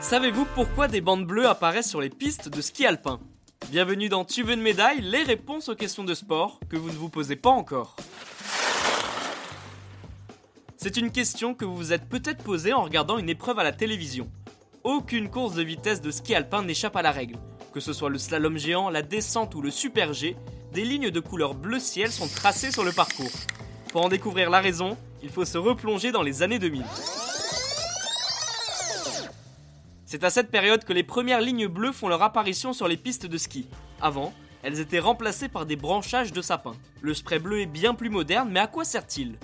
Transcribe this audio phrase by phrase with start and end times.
[0.00, 3.20] Savez-vous pourquoi des bandes bleues apparaissent sur les pistes de ski alpin
[3.70, 6.96] Bienvenue dans Tu veux une médaille Les réponses aux questions de sport que vous ne
[6.96, 7.94] vous posez pas encore.
[10.78, 13.72] C'est une question que vous vous êtes peut-être posée en regardant une épreuve à la
[13.72, 14.30] télévision.
[14.82, 17.36] Aucune course de vitesse de ski alpin n'échappe à la règle.
[17.74, 20.36] Que ce soit le slalom géant, la descente ou le super G,
[20.72, 23.32] des lignes de couleur bleu ciel sont tracées sur le parcours.
[23.98, 26.84] Pour en découvrir la raison, il faut se replonger dans les années 2000.
[30.06, 33.26] C'est à cette période que les premières lignes bleues font leur apparition sur les pistes
[33.26, 33.66] de ski.
[34.00, 34.32] Avant,
[34.62, 36.76] elles étaient remplacées par des branchages de sapin.
[37.00, 39.36] Le spray bleu est bien plus moderne, mais à quoi sert-il?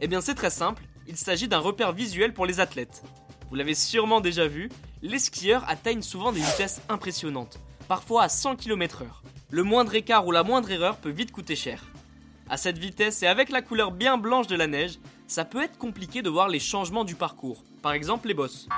[0.00, 3.04] Eh bien c'est très simple, il s'agit d'un repère visuel pour les athlètes.
[3.48, 4.70] Vous l'avez sûrement déjà vu,
[5.02, 9.06] les skieurs atteignent souvent des vitesses impressionnantes, parfois à 100 km/h.
[9.50, 11.84] Le moindre écart ou la moindre erreur peut vite coûter cher.
[12.50, 15.78] À cette vitesse et avec la couleur bien blanche de la neige, ça peut être
[15.78, 18.68] compliqué de voir les changements du parcours, par exemple les bosses.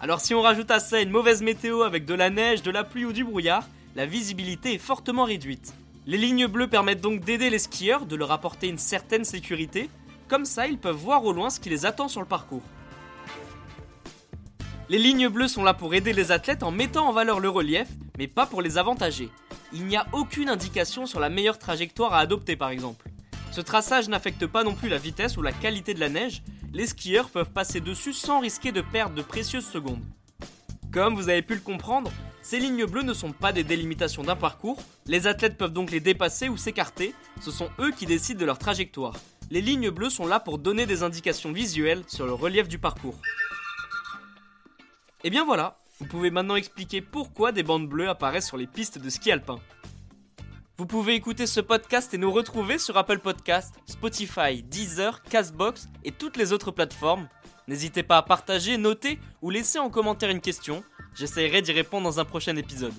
[0.00, 2.84] Alors si on rajoute à ça une mauvaise météo avec de la neige, de la
[2.84, 5.74] pluie ou du brouillard, la visibilité est fortement réduite.
[6.06, 9.90] Les lignes bleues permettent donc d'aider les skieurs, de leur apporter une certaine sécurité,
[10.28, 12.62] comme ça ils peuvent voir au loin ce qui les attend sur le parcours.
[14.88, 17.88] Les lignes bleues sont là pour aider les athlètes en mettant en valeur le relief,
[18.18, 19.30] mais pas pour les avantager.
[19.72, 23.06] Il n'y a aucune indication sur la meilleure trajectoire à adopter par exemple.
[23.52, 26.86] Ce traçage n'affecte pas non plus la vitesse ou la qualité de la neige, les
[26.86, 30.04] skieurs peuvent passer dessus sans risquer de perdre de précieuses secondes.
[30.92, 34.36] Comme vous avez pu le comprendre, ces lignes bleues ne sont pas des délimitations d'un
[34.36, 38.46] parcours, les athlètes peuvent donc les dépasser ou s'écarter, ce sont eux qui décident de
[38.46, 39.16] leur trajectoire.
[39.50, 43.18] Les lignes bleues sont là pour donner des indications visuelles sur le relief du parcours.
[45.24, 48.98] Et bien voilà, vous pouvez maintenant expliquer pourquoi des bandes bleues apparaissent sur les pistes
[48.98, 49.58] de ski alpin.
[50.76, 56.12] Vous pouvez écouter ce podcast et nous retrouver sur Apple Podcast, Spotify, Deezer, Castbox et
[56.12, 57.28] toutes les autres plateformes.
[57.66, 60.84] N'hésitez pas à partager, noter ou laisser en commentaire une question.
[61.16, 62.94] J'essaierai d'y répondre dans un prochain épisode.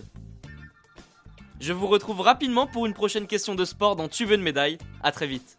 [1.62, 4.78] Je vous retrouve rapidement pour une prochaine question de sport dans Tu veux une médaille.
[5.02, 5.59] À très vite.